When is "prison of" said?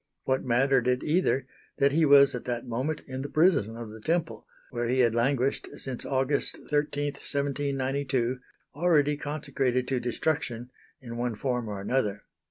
3.29-3.91